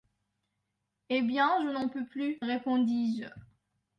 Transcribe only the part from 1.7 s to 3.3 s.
n’en peux plus, répondis-je.